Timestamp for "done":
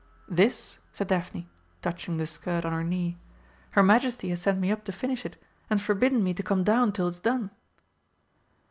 7.19-7.51